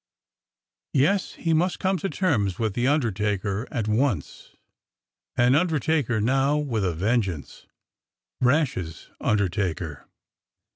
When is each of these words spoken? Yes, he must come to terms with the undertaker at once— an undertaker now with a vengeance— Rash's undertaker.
Yes, 0.95 1.33
he 1.33 1.53
must 1.53 1.77
come 1.77 1.97
to 1.97 2.09
terms 2.09 2.57
with 2.57 2.73
the 2.73 2.87
undertaker 2.87 3.67
at 3.69 3.87
once— 3.87 4.55
an 5.37 5.53
undertaker 5.53 6.19
now 6.19 6.57
with 6.57 6.83
a 6.83 6.95
vengeance— 6.95 7.67
Rash's 8.41 9.11
undertaker. 9.21 10.07